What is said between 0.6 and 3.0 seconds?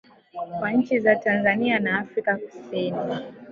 nchi za Tanzania na Afrika kusini